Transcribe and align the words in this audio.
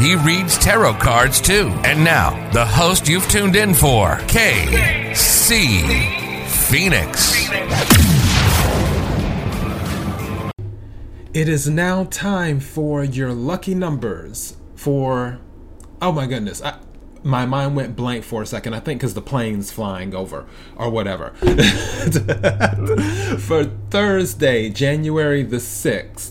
He 0.00 0.14
reads 0.14 0.56
tarot 0.56 0.94
cards 0.94 1.42
too. 1.42 1.68
And 1.84 2.02
now, 2.02 2.50
the 2.52 2.64
host 2.64 3.06
you've 3.06 3.28
tuned 3.28 3.54
in 3.54 3.74
for, 3.74 4.12
KC 4.28 5.82
Phoenix. 6.46 7.50
It 11.34 11.50
is 11.50 11.68
now 11.68 12.04
time 12.04 12.60
for 12.60 13.04
your 13.04 13.34
lucky 13.34 13.74
numbers 13.74 14.56
for. 14.74 15.38
Oh 16.00 16.12
my 16.12 16.26
goodness. 16.26 16.62
I, 16.62 16.78
my 17.22 17.44
mind 17.44 17.76
went 17.76 17.94
blank 17.94 18.24
for 18.24 18.40
a 18.40 18.46
second. 18.46 18.72
I 18.72 18.80
think 18.80 19.00
because 19.00 19.12
the 19.12 19.20
plane's 19.20 19.70
flying 19.70 20.14
over 20.14 20.46
or 20.76 20.88
whatever. 20.88 21.30
for 23.38 23.64
Thursday, 23.90 24.70
January 24.70 25.42
the 25.42 25.58
6th. 25.58 26.30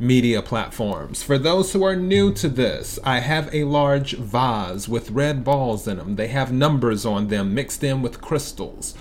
media 0.00 0.40
platforms. 0.40 1.22
For 1.22 1.36
those 1.36 1.72
who 1.72 1.84
are 1.84 1.94
new 1.94 2.32
to 2.32 2.48
this, 2.48 2.98
I 3.04 3.20
have 3.20 3.54
a 3.54 3.64
large 3.64 4.16
vase 4.16 4.88
with 4.88 5.10
red 5.10 5.44
balls 5.44 5.86
in 5.86 5.98
them. 5.98 6.16
They 6.16 6.28
have 6.28 6.50
numbers 6.50 7.04
on 7.04 7.28
them 7.28 7.54
mixed 7.54 7.84
in 7.84 8.00
with 8.00 8.22
crystals. 8.22 8.94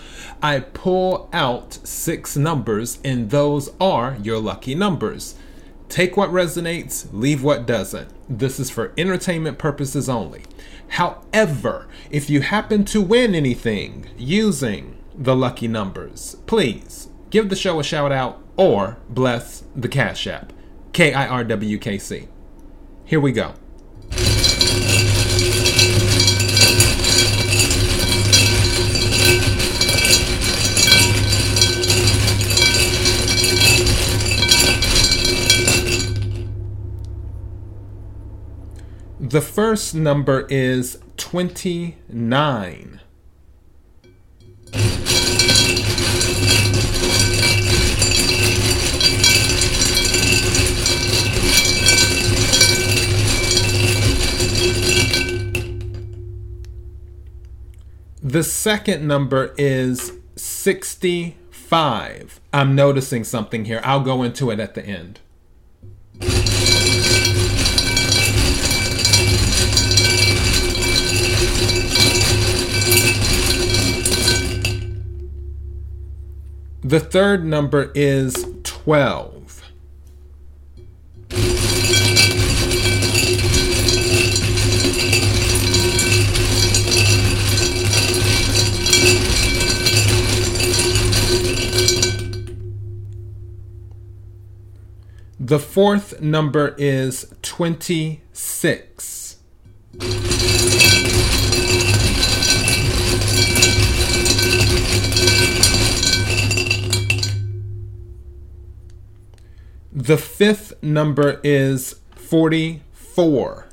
I 0.43 0.59
pull 0.59 1.29
out 1.31 1.79
six 1.83 2.35
numbers, 2.35 2.99
and 3.03 3.29
those 3.29 3.71
are 3.79 4.17
your 4.21 4.39
lucky 4.39 4.75
numbers. 4.75 5.35
Take 5.87 6.17
what 6.17 6.29
resonates, 6.29 7.07
leave 7.13 7.41
what 7.41 7.65
doesn't. 7.65 8.09
This 8.29 8.59
is 8.59 8.69
for 8.69 8.93
entertainment 8.97 9.57
purposes 9.57 10.09
only. 10.09 10.43
However, 10.89 11.87
if 12.11 12.29
you 12.29 12.41
happen 12.41 12.83
to 12.85 13.01
win 13.01 13.33
anything 13.33 14.09
using 14.17 14.97
the 15.15 15.35
lucky 15.35 15.67
numbers, 15.67 16.35
please 16.45 17.07
give 17.29 17.49
the 17.49 17.55
show 17.55 17.79
a 17.79 17.83
shout 17.83 18.11
out 18.11 18.41
or 18.57 18.97
bless 19.09 19.63
the 19.75 19.87
Cash 19.87 20.27
App. 20.27 20.51
K 20.93 21.13
I 21.13 21.27
R 21.27 21.43
W 21.43 21.77
K 21.77 21.97
C. 21.97 22.27
Here 23.05 23.19
we 23.19 23.31
go. 23.31 23.53
The 39.19 39.41
first 39.41 39.93
number 39.93 40.47
is 40.49 40.97
29. 41.17 42.99
The 58.21 58.43
second 58.43 59.07
number 59.07 59.55
is 59.57 60.11
65. 60.35 62.41
I'm 62.51 62.75
noticing 62.75 63.23
something 63.23 63.63
here. 63.63 63.79
I'll 63.81 64.01
go 64.01 64.23
into 64.23 64.51
it 64.51 64.59
at 64.59 64.75
the 64.75 64.85
end. 64.85 65.21
The 76.81 76.99
third 76.99 77.45
number 77.45 77.89
is 77.95 78.45
12. 78.63 79.38
The 95.49 95.57
fourth 95.57 96.21
number 96.21 96.75
is 96.77 97.33
26. 97.41 99.37
The 109.91 110.17
fifth 110.17 110.83
number 110.83 111.39
is 111.43 111.95
44. 112.15 113.69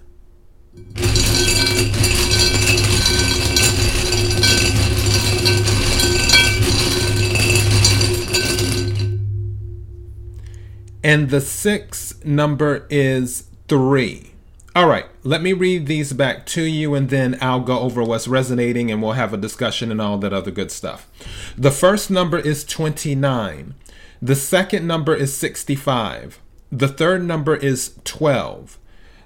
And 11.07 11.31
the 11.31 11.41
sixth 11.41 12.25
number 12.25 12.85
is 12.91 13.45
3. 13.69 14.33
All 14.75 14.89
right, 14.89 15.07
let 15.23 15.41
me 15.41 15.53
read 15.53 15.87
these 15.87 16.13
back 16.13 16.47
to 16.47 16.63
you 16.63 16.97
and 16.97 17.11
then 17.11 17.39
I'll 17.41 17.61
go 17.61 17.79
over 17.79 18.03
what's 18.03 18.27
resonating 18.27 18.91
and 18.91 19.01
we'll 19.01 19.13
have 19.13 19.33
a 19.33 19.37
discussion 19.37 19.93
and 19.93 20.01
all 20.01 20.19
that 20.19 20.33
other 20.33 20.51
good 20.51 20.73
stuff. 20.73 21.09
The 21.57 21.71
first 21.71 22.11
number 22.11 22.41
is 22.41 22.65
29. 22.65 23.77
The 24.21 24.35
second 24.35 24.89
number 24.89 25.15
is 25.15 25.33
65. 25.37 26.41
The 26.73 26.89
third 26.89 27.23
number 27.23 27.55
is 27.55 28.01
12. 28.03 28.77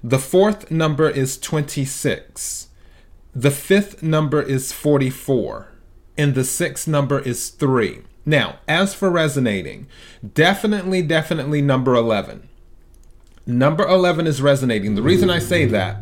The 0.03 0.19
fourth 0.19 0.69
number 0.69 1.09
is 1.09 1.39
26. 1.39 2.67
The 3.33 3.49
fifth 3.49 4.03
number 4.03 4.39
is 4.39 4.71
44. 4.71 5.71
And 6.17 6.35
the 6.35 6.43
sixth 6.43 6.87
number 6.87 7.19
is 7.19 7.49
3. 7.49 8.01
Now, 8.25 8.59
as 8.67 8.93
for 8.93 9.09
resonating, 9.09 9.87
definitely, 10.33 11.01
definitely 11.01 11.61
number 11.61 11.95
11. 11.95 12.47
Number 13.47 13.87
11 13.87 14.27
is 14.27 14.41
resonating. 14.41 14.95
The 14.95 15.01
reason 15.01 15.29
I 15.29 15.39
say 15.39 15.65
that 15.65 15.97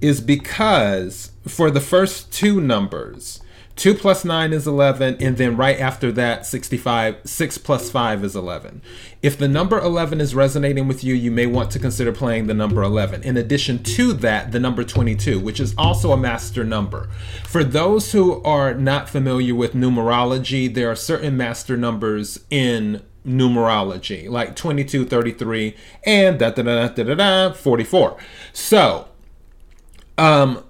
is 0.00 0.20
because 0.20 1.32
for 1.46 1.70
the 1.70 1.80
first 1.80 2.32
two 2.32 2.60
numbers, 2.60 3.40
2 3.76 3.94
plus 3.94 4.24
9 4.24 4.52
is 4.52 4.66
11, 4.66 5.16
and 5.20 5.38
then 5.38 5.56
right 5.56 5.80
after 5.80 6.12
that, 6.12 6.44
65, 6.44 7.16
6 7.24 7.58
plus 7.58 7.90
5 7.90 8.24
is 8.24 8.36
11. 8.36 8.82
If 9.22 9.38
the 9.38 9.48
number 9.48 9.78
11 9.78 10.20
is 10.20 10.34
resonating 10.34 10.86
with 10.86 11.02
you, 11.02 11.14
you 11.14 11.30
may 11.30 11.46
want 11.46 11.70
to 11.72 11.78
consider 11.78 12.12
playing 12.12 12.46
the 12.46 12.54
number 12.54 12.82
11. 12.82 13.22
In 13.22 13.36
addition 13.36 13.82
to 13.82 14.12
that, 14.14 14.52
the 14.52 14.60
number 14.60 14.84
22, 14.84 15.40
which 15.40 15.58
is 15.58 15.74
also 15.78 16.12
a 16.12 16.16
master 16.18 16.64
number. 16.64 17.08
For 17.44 17.64
those 17.64 18.12
who 18.12 18.42
are 18.42 18.74
not 18.74 19.08
familiar 19.08 19.54
with 19.54 19.72
numerology, 19.72 20.72
there 20.72 20.90
are 20.90 20.96
certain 20.96 21.36
master 21.36 21.76
numbers 21.76 22.40
in 22.50 23.02
numerology, 23.26 24.28
like 24.28 24.54
22, 24.54 25.06
33, 25.06 25.76
and 26.04 26.38
da 26.38 26.50
da 26.50 26.62
da 26.62 26.88
da 26.88 27.04
da 27.04 27.14
da 27.14 27.52
44. 27.52 28.16
So, 28.52 29.08
um, 30.18 30.64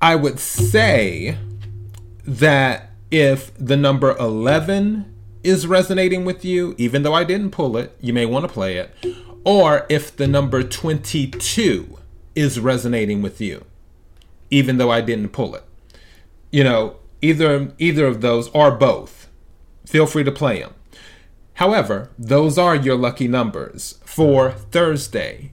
I 0.00 0.14
would 0.14 0.38
say 0.38 1.38
that 2.24 2.90
if 3.10 3.52
the 3.56 3.76
number 3.76 4.16
11 4.16 5.12
is 5.42 5.66
resonating 5.66 6.24
with 6.24 6.44
you, 6.44 6.74
even 6.78 7.02
though 7.02 7.14
I 7.14 7.24
didn't 7.24 7.50
pull 7.50 7.76
it, 7.76 7.96
you 8.00 8.12
may 8.12 8.26
want 8.26 8.46
to 8.46 8.52
play 8.52 8.76
it. 8.76 8.94
Or 9.44 9.86
if 9.88 10.16
the 10.16 10.26
number 10.26 10.62
22 10.62 11.98
is 12.34 12.58
resonating 12.58 13.22
with 13.22 13.40
you, 13.40 13.64
even 14.50 14.78
though 14.78 14.90
I 14.90 15.00
didn't 15.00 15.30
pull 15.30 15.54
it. 15.54 15.64
You 16.50 16.64
know, 16.64 16.96
either 17.20 17.72
either 17.78 18.06
of 18.06 18.20
those 18.20 18.48
or 18.50 18.70
both. 18.70 19.28
Feel 19.86 20.06
free 20.06 20.24
to 20.24 20.32
play 20.32 20.60
them. 20.60 20.74
However, 21.54 22.10
those 22.18 22.58
are 22.58 22.74
your 22.74 22.96
lucky 22.96 23.28
numbers 23.28 24.00
for 24.04 24.50
Thursday, 24.50 25.52